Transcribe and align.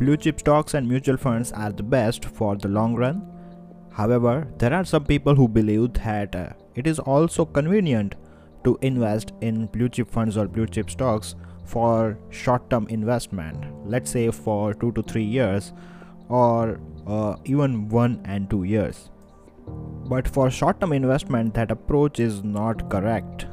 blue 0.00 0.16
chip 0.16 0.40
stocks 0.40 0.72
and 0.72 0.88
mutual 0.88 1.18
funds 1.18 1.52
are 1.52 1.70
the 1.70 1.82
best 1.82 2.24
for 2.24 2.56
the 2.56 2.68
long 2.68 2.94
run. 2.94 3.20
However, 3.92 4.48
there 4.56 4.72
are 4.72 4.84
some 4.84 5.04
people 5.04 5.34
who 5.34 5.46
believe 5.46 5.92
that 5.92 6.34
uh, 6.34 6.48
it 6.74 6.86
is 6.86 6.98
also 6.98 7.44
convenient 7.44 8.14
to 8.64 8.78
invest 8.80 9.32
in 9.42 9.66
blue 9.66 9.90
chip 9.90 10.10
funds 10.10 10.38
or 10.38 10.48
blue 10.48 10.66
chip 10.66 10.88
stocks 10.88 11.34
for 11.66 12.18
short 12.30 12.70
term 12.70 12.86
investment, 12.88 13.66
let's 13.84 14.10
say 14.10 14.30
for 14.30 14.72
2 14.72 14.92
to 14.92 15.02
3 15.02 15.22
years 15.22 15.74
or 16.30 16.80
uh, 17.06 17.36
even 17.44 17.88
1 17.90 18.22
and 18.24 18.48
2 18.48 18.64
years. 18.64 19.10
But 19.66 20.26
for 20.26 20.50
short 20.50 20.80
term 20.80 20.94
investment, 20.94 21.52
that 21.54 21.70
approach 21.70 22.20
is 22.20 22.42
not 22.42 22.88
correct. 22.88 23.46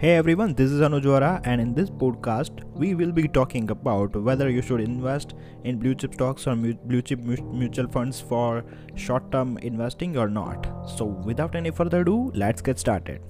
Hey 0.00 0.12
everyone, 0.16 0.54
this 0.54 0.70
is 0.70 0.80
Anuj 0.80 1.02
Vohra, 1.02 1.42
and 1.44 1.60
in 1.60 1.74
this 1.74 1.90
podcast, 1.90 2.62
we 2.74 2.94
will 2.94 3.12
be 3.12 3.28
talking 3.28 3.70
about 3.70 4.16
whether 4.16 4.48
you 4.48 4.62
should 4.62 4.80
invest 4.80 5.34
in 5.64 5.78
blue 5.78 5.94
chip 5.94 6.14
stocks 6.14 6.46
or 6.46 6.56
blue 6.56 7.02
chip 7.02 7.18
mutual 7.20 7.86
funds 7.86 8.18
for 8.18 8.64
short 8.94 9.30
term 9.30 9.58
investing 9.58 10.16
or 10.16 10.26
not. 10.26 10.66
So, 10.96 11.04
without 11.04 11.54
any 11.54 11.70
further 11.70 12.00
ado, 12.00 12.32
let's 12.34 12.62
get 12.62 12.78
started. 12.78 13.20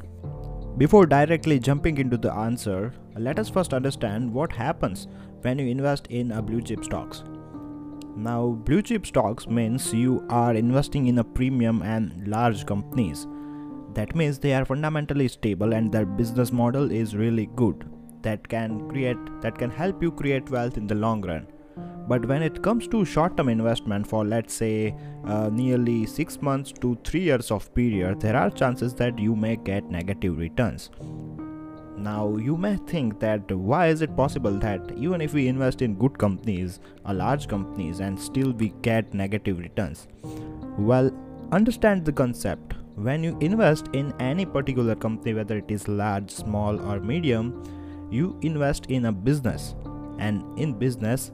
Before 0.78 1.06
directly 1.06 1.58
jumping 1.58 1.98
into 1.98 2.16
the 2.16 2.32
answer, 2.32 2.94
let 3.16 3.40
us 3.40 3.48
first 3.48 3.74
understand 3.74 4.32
what 4.32 4.52
happens 4.52 5.08
when 5.40 5.58
you 5.58 5.66
invest 5.66 6.06
in 6.06 6.30
a 6.30 6.40
blue 6.40 6.62
chip 6.62 6.84
stocks. 6.84 7.24
Now, 8.14 8.46
blue 8.46 8.82
chip 8.82 9.06
stocks 9.06 9.48
means 9.48 9.92
you 9.92 10.24
are 10.30 10.54
investing 10.54 11.08
in 11.08 11.18
a 11.18 11.24
premium 11.24 11.82
and 11.82 12.28
large 12.28 12.64
companies 12.64 13.26
that 13.94 14.14
means 14.14 14.38
they 14.38 14.52
are 14.54 14.64
fundamentally 14.64 15.28
stable 15.28 15.72
and 15.72 15.90
their 15.90 16.06
business 16.06 16.52
model 16.52 16.90
is 16.90 17.16
really 17.16 17.48
good. 17.56 17.88
That 18.22 18.46
can 18.48 18.88
create 18.88 19.18
that 19.40 19.58
can 19.58 19.70
help 19.70 20.02
you 20.02 20.12
create 20.12 20.50
wealth 20.50 20.76
in 20.76 20.86
the 20.86 20.94
long 20.94 21.22
run. 21.22 21.46
But 22.06 22.26
when 22.26 22.42
it 22.42 22.62
comes 22.62 22.86
to 22.88 23.04
short 23.04 23.36
term 23.36 23.48
investment 23.48 24.06
for 24.06 24.24
let's 24.24 24.52
say 24.52 24.94
uh, 25.24 25.48
nearly 25.52 26.06
6 26.06 26.42
months 26.42 26.72
to 26.80 26.98
3 27.04 27.20
years 27.20 27.50
of 27.50 27.72
period 27.74 28.20
there 28.20 28.36
are 28.36 28.50
chances 28.50 28.94
that 28.94 29.18
you 29.18 29.36
may 29.36 29.56
get 29.56 29.90
negative 29.90 30.38
returns. 30.38 30.90
Now 31.96 32.36
you 32.36 32.56
may 32.56 32.76
think 32.76 33.20
that 33.20 33.50
why 33.52 33.86
is 33.88 34.02
it 34.02 34.16
possible 34.16 34.58
that 34.58 34.92
even 34.96 35.20
if 35.20 35.34
we 35.34 35.48
invest 35.48 35.82
in 35.82 35.94
good 35.94 36.18
companies 36.18 36.80
a 37.04 37.14
large 37.14 37.48
companies 37.48 38.00
and 38.00 38.18
still 38.18 38.52
we 38.52 38.72
get 38.82 39.14
negative 39.14 39.58
returns? 39.58 40.06
Well 40.78 41.10
understand 41.52 42.04
the 42.04 42.12
concept 42.12 42.74
when 43.02 43.24
you 43.24 43.36
invest 43.40 43.88
in 43.94 44.12
any 44.20 44.44
particular 44.44 44.94
company 44.94 45.32
whether 45.34 45.56
it 45.58 45.70
is 45.70 45.88
large 45.88 46.30
small 46.30 46.80
or 46.90 47.00
medium 47.00 47.62
you 48.10 48.38
invest 48.42 48.86
in 48.86 49.06
a 49.06 49.12
business. 49.12 49.74
And 50.18 50.58
in 50.58 50.78
business 50.78 51.32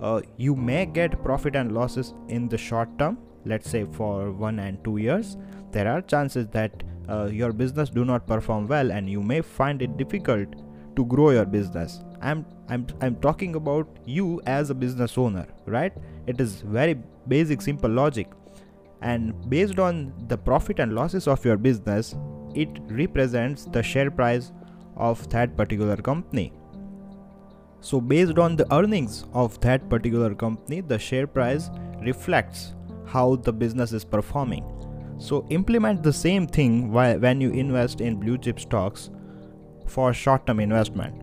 uh, 0.00 0.22
you 0.36 0.54
may 0.54 0.86
get 0.86 1.22
profit 1.22 1.56
and 1.56 1.72
losses 1.72 2.14
in 2.28 2.48
the 2.48 2.58
short 2.58 2.98
term 2.98 3.18
let's 3.44 3.68
say 3.68 3.84
for 3.92 4.30
one 4.30 4.58
and 4.58 4.82
two 4.84 4.96
years. 4.96 5.36
There 5.72 5.88
are 5.88 6.00
chances 6.00 6.46
that 6.48 6.82
uh, 7.08 7.26
your 7.26 7.52
business 7.52 7.90
do 7.90 8.04
not 8.04 8.26
perform 8.26 8.66
well 8.68 8.90
and 8.90 9.10
you 9.10 9.20
may 9.20 9.42
find 9.42 9.82
it 9.82 9.98
difficult 9.98 10.48
to 10.96 11.04
grow 11.04 11.30
your 11.30 11.44
business. 11.44 12.00
I'm 12.22 12.46
i'm 12.70 12.86
i'm 13.02 13.16
talking 13.16 13.56
about 13.56 13.86
you 14.06 14.40
as 14.46 14.70
a 14.70 14.74
business 14.74 15.18
owner 15.18 15.46
right? 15.66 15.92
It 16.26 16.40
is 16.40 16.62
very 16.62 16.94
basic 17.28 17.60
simple 17.60 17.90
logic 17.90 18.28
and 19.12 19.48
based 19.50 19.78
on 19.78 20.12
the 20.28 20.36
profit 20.36 20.80
and 20.80 20.94
losses 20.94 21.28
of 21.28 21.44
your 21.44 21.56
business 21.56 22.14
it 22.54 22.68
represents 22.88 23.64
the 23.66 23.82
share 23.82 24.10
price 24.10 24.52
of 24.96 25.28
that 25.30 25.56
particular 25.56 25.96
company. 25.96 26.52
So 27.80 28.00
based 28.00 28.38
on 28.38 28.56
the 28.56 28.72
earnings 28.72 29.26
of 29.34 29.60
that 29.60 29.90
particular 29.90 30.34
company 30.34 30.80
the 30.80 30.98
share 30.98 31.26
price 31.26 31.68
reflects 32.00 32.74
how 33.06 33.36
the 33.36 33.52
business 33.52 33.92
is 33.92 34.04
performing. 34.04 34.64
So 35.18 35.46
implement 35.50 36.02
the 36.02 36.12
same 36.12 36.46
thing 36.46 36.90
when 36.92 37.40
you 37.40 37.50
invest 37.50 38.00
in 38.00 38.16
blue 38.16 38.38
chip 38.38 38.58
stocks 38.58 39.10
for 39.86 40.14
short 40.14 40.46
term 40.46 40.60
investment. 40.60 41.20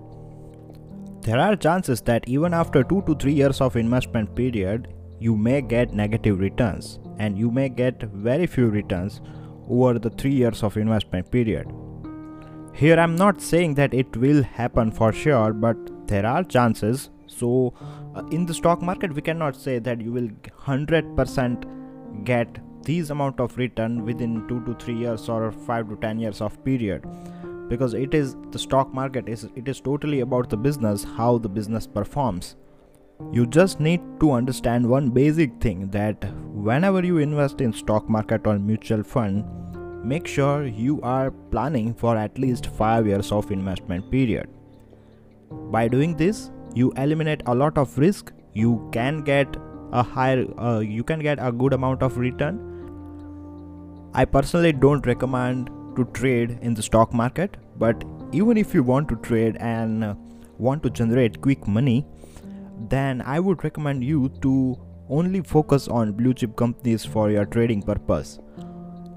There 1.24 1.40
are 1.40 1.56
chances 1.56 2.02
that 2.02 2.28
even 2.28 2.54
after 2.54 2.84
2 2.84 3.04
to 3.08 3.16
3 3.16 3.34
years 3.34 3.62
of 3.62 3.76
investment 3.76 4.36
period 4.36 4.94
you 5.22 5.38
may 5.38 5.62
get 5.62 5.94
negative 5.94 6.40
returns 6.40 6.98
and 7.20 7.38
you 7.38 7.52
may 7.52 7.70
get 7.70 8.02
very 8.28 8.48
few 8.48 8.68
returns 8.70 9.22
over 9.70 10.00
the 10.00 10.10
3 10.10 10.32
years 10.32 10.64
of 10.64 10.78
investment 10.78 11.30
period. 11.30 11.68
Here 12.74 13.00
I'm 13.00 13.16
not 13.16 13.42
saying 13.50 13.76
that 13.76 13.94
it 13.94 14.18
will 14.18 14.42
happen 14.42 14.92
for 14.92 15.12
sure 15.14 15.54
but 15.54 15.78
there 16.08 16.26
are 16.26 16.44
chances. 16.44 17.10
So 17.28 17.74
uh, 18.16 18.24
in 18.32 18.48
the 18.48 18.56
stock 18.62 18.82
market 18.82 19.14
we 19.14 19.22
cannot 19.22 19.56
say 19.56 19.78
that 19.80 20.02
you 20.02 20.12
will 20.12 20.30
100% 20.66 22.26
get 22.32 22.58
these 22.84 23.12
amount 23.12 23.40
of 23.40 23.56
return 23.58 24.04
within 24.04 24.48
2 24.48 24.66
to 24.66 24.74
3 24.86 24.96
years 25.04 25.30
or 25.30 25.52
5 25.52 25.90
to 25.90 25.96
10 25.98 26.20
years 26.20 26.42
of 26.42 26.58
period. 26.64 27.06
Because 27.70 27.94
it 27.94 28.16
is 28.16 28.36
the 28.52 28.60
stock 28.66 28.92
market 28.92 29.30
is 29.30 29.48
it 29.56 29.68
is 29.76 29.80
totally 29.92 30.22
about 30.22 30.50
the 30.50 30.58
business 30.58 31.06
how 31.20 31.38
the 31.38 31.54
business 31.60 31.88
performs 32.00 32.56
you 33.32 33.46
just 33.48 33.80
need 33.80 34.02
to 34.20 34.32
understand 34.32 34.86
one 34.86 35.10
basic 35.10 35.60
thing 35.62 35.90
that 35.90 36.24
whenever 36.54 37.04
you 37.04 37.18
invest 37.18 37.62
in 37.62 37.72
stock 37.72 38.10
market 38.10 38.46
or 38.46 38.60
mutual 38.60 39.04
fund 39.04 39.46
make 40.04 40.28
sure 40.28 40.66
you 40.66 41.00
are 41.02 41.32
planning 41.52 41.94
for 41.94 42.18
at 42.18 42.38
least 42.38 42.68
5 42.68 43.08
years 43.08 43.32
of 43.32 43.52
investment 43.52 44.10
period. 44.12 44.50
By 45.72 45.88
doing 45.88 46.18
this 46.18 46.52
you 46.74 46.92
eliminate 46.98 47.42
a 47.46 47.56
lot 47.56 47.78
of 47.78 47.98
risk. 47.98 48.32
You 48.54 48.90
can 48.92 49.22
get 49.22 49.56
a 49.92 50.04
higher 50.04 50.46
uh, 50.60 50.80
you 50.80 51.04
can 51.04 51.20
get 51.20 51.40
a 51.42 51.52
good 51.52 51.74
amount 51.74 52.04
of 52.04 52.18
return. 52.18 52.60
I 54.14 54.26
personally 54.26 54.74
don't 54.74 55.06
recommend 55.06 55.70
to 55.96 56.06
trade 56.14 56.60
in 56.62 56.74
the 56.74 56.84
stock 56.84 57.14
market 57.14 57.58
but 57.78 58.04
even 58.32 58.58
if 58.58 58.74
you 58.74 58.84
want 58.84 59.08
to 59.10 59.16
trade 59.18 59.58
and 59.58 60.18
want 60.58 60.84
to 60.84 60.90
generate 60.90 61.42
quick 61.42 61.68
money 61.68 62.06
then 62.90 63.22
I 63.22 63.40
would 63.40 63.64
recommend 63.64 64.04
you 64.04 64.30
to 64.42 64.78
only 65.10 65.42
focus 65.42 65.88
on 65.88 66.14
blue 66.14 66.34
chip 66.34 66.56
companies 66.56 67.06
for 67.06 67.30
your 67.32 67.46
trading 67.46 67.82
purpose. 67.82 68.40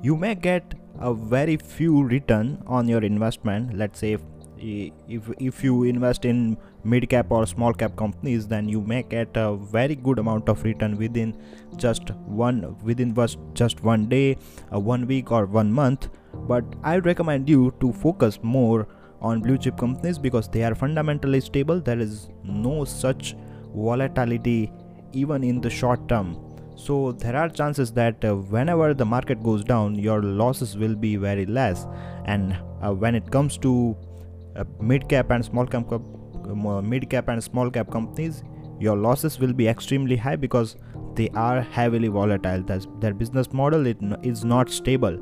You 0.02 0.16
may 0.16 0.34
get 0.34 0.74
a 0.98 1.14
very 1.14 1.56
few 1.56 2.02
return 2.02 2.62
on 2.66 2.88
your 2.88 3.02
investment. 3.02 3.76
Let's 3.76 4.00
say 4.00 4.12
if 4.12 4.20
if, 4.66 5.28
if 5.38 5.62
you 5.62 5.84
invest 5.84 6.24
in 6.24 6.56
mid 6.84 7.08
cap 7.08 7.30
or 7.30 7.46
small 7.46 7.72
cap 7.72 7.96
companies 7.96 8.46
then 8.46 8.68
you 8.68 8.80
may 8.80 9.02
get 9.02 9.36
a 9.36 9.56
very 9.56 9.94
good 9.94 10.18
amount 10.18 10.48
of 10.48 10.62
return 10.64 10.96
within 10.96 11.36
just 11.76 12.10
one 12.10 12.76
within 12.82 13.14
just 13.52 13.82
one 13.82 14.08
day 14.08 14.36
a 14.70 14.78
one 14.78 15.06
week 15.06 15.30
or 15.32 15.46
one 15.46 15.72
month 15.72 16.08
but 16.48 16.64
i 16.82 16.96
recommend 16.98 17.48
you 17.48 17.74
to 17.80 17.92
focus 17.92 18.38
more 18.42 18.86
on 19.20 19.40
blue 19.40 19.58
chip 19.58 19.76
companies 19.78 20.18
because 20.18 20.48
they 20.48 20.64
are 20.64 20.74
fundamentally 20.74 21.40
stable. 21.40 21.80
There 21.80 21.98
is 21.98 22.28
no 22.42 22.84
such 22.84 23.34
volatility 23.74 24.72
even 25.12 25.44
in 25.44 25.60
the 25.60 25.70
short 25.70 26.08
term. 26.08 26.36
So 26.76 27.12
there 27.12 27.36
are 27.36 27.48
chances 27.48 27.92
that 27.92 28.24
uh, 28.24 28.34
whenever 28.34 28.94
the 28.94 29.04
market 29.04 29.42
goes 29.42 29.62
down 29.62 29.94
your 29.94 30.22
losses 30.22 30.76
will 30.76 30.94
be 30.94 31.16
very 31.16 31.46
less. 31.46 31.86
And 32.24 32.56
uh, 32.82 32.92
when 32.92 33.14
it 33.14 33.30
comes 33.30 33.56
to 33.58 33.96
uh, 34.56 34.64
mid 34.80 35.08
cap 35.08 35.30
and 35.30 35.44
small 35.44 35.66
cap 35.66 35.92
uh, 35.92 36.82
mid 36.82 37.08
cap 37.08 37.28
and 37.28 37.42
small 37.42 37.70
cap 37.70 37.90
companies 37.90 38.42
your 38.80 38.96
losses 38.96 39.38
will 39.38 39.52
be 39.52 39.68
extremely 39.68 40.16
high 40.16 40.36
because 40.36 40.76
they 41.14 41.28
are 41.30 41.60
heavily 41.60 42.08
volatile. 42.08 42.62
That's, 42.62 42.88
their 42.98 43.14
business 43.14 43.52
model 43.52 43.86
it 43.86 43.98
is 44.22 44.44
not 44.44 44.68
stable 44.68 45.18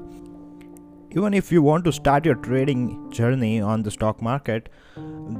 even 1.15 1.35
if 1.35 1.53
you 1.53 1.63
want 1.63 1.85
to 1.85 1.93
start 1.93 2.25
your 2.25 2.35
trading 2.37 3.11
journey 3.11 3.61
on 3.61 3.83
the 3.83 3.91
stock 3.91 4.23
market 4.23 4.69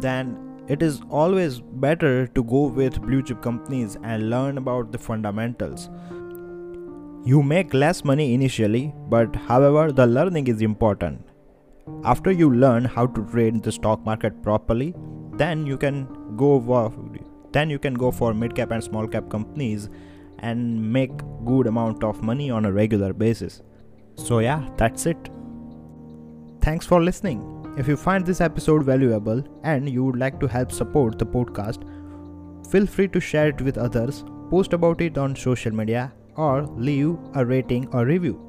then 0.07 0.53
it 0.69 0.83
is 0.83 1.01
always 1.11 1.61
better 1.61 2.27
to 2.29 2.45
go 2.45 2.67
with 2.67 3.01
blue 3.03 3.23
chip 3.23 3.43
companies 3.43 3.97
and 4.05 4.31
learn 4.31 4.59
about 4.59 4.93
the 4.93 4.99
fundamentals. 4.99 5.91
You 7.25 7.43
make 7.43 7.75
less 7.75 8.05
money 8.05 8.33
initially, 8.35 8.95
but 9.09 9.35
however, 9.35 9.91
the 9.91 10.07
learning 10.07 10.47
is 10.47 10.63
important. 10.63 11.27
After 12.05 12.31
you 12.31 12.55
learn 12.55 12.85
how 12.85 13.07
to 13.07 13.25
trade 13.27 13.63
the 13.63 13.73
stock 13.73 14.05
market 14.05 14.41
properly, 14.43 14.95
then 15.35 15.67
you 15.67 15.77
can 15.77 16.07
go 16.37 16.61
for, 16.61 16.93
then 17.51 17.69
you 17.69 17.79
can 17.79 17.95
go 17.95 18.11
for 18.13 18.33
mid 18.33 18.55
cap 18.55 18.71
and 18.71 18.83
small 18.83 19.09
cap 19.09 19.29
companies 19.29 19.89
and 20.39 20.93
make 20.93 21.13
good 21.45 21.67
amount 21.67 22.05
of 22.05 22.23
money 22.23 22.51
on 22.51 22.65
a 22.65 22.73
regular 22.73 23.13
basis. 23.13 23.63
So 24.17 24.39
yeah, 24.39 24.69
that's 24.77 25.07
it. 25.07 25.29
Thanks 26.63 26.87
for 26.87 27.03
listening. 27.03 27.41
If 27.77 27.89
you 27.89 27.97
find 27.97 28.25
this 28.25 28.41
episode 28.41 28.85
valuable 28.85 29.43
and 29.65 29.89
you 29.89 30.05
would 30.05 30.17
like 30.17 30.39
to 30.41 30.47
help 30.47 30.71
support 30.71 31.19
the 31.19 31.27
podcast, 31.27 31.83
feel 32.71 32.87
free 32.87 33.09
to 33.09 33.21
share 33.21 33.49
it 33.49 33.61
with 33.61 33.79
others, 33.79 34.25
post 34.49 34.73
about 34.73 35.01
it 35.01 35.19
on 35.19 35.35
social 35.35 35.73
media, 35.73 36.13
or 36.37 36.63
leave 36.77 37.17
a 37.35 37.45
rating 37.45 37.89
or 37.93 38.07
review. 38.07 38.41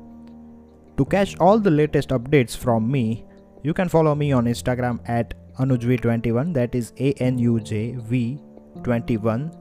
To 0.97 1.05
catch 1.05 1.35
all 1.39 1.57
the 1.57 1.71
latest 1.71 2.09
updates 2.09 2.55
from 2.55 2.91
me, 2.91 3.25
you 3.63 3.73
can 3.73 3.89
follow 3.89 4.13
me 4.13 4.31
on 4.31 4.45
Instagram 4.45 4.99
at 5.09 5.33
AnujV21, 5.57 6.53
that 6.53 6.75
is 6.75 6.93
A 6.99 7.13
N 7.13 7.39
U 7.39 7.59
J 7.59 7.95
V 7.97 8.39
21. 8.83 9.51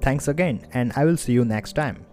Thanks 0.00 0.28
again 0.28 0.66
and 0.72 0.92
I 0.96 1.04
will 1.04 1.16
see 1.16 1.32
you 1.32 1.44
next 1.44 1.74
time. 1.74 2.09